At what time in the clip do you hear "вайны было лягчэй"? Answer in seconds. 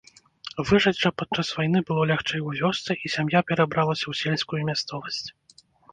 1.57-2.41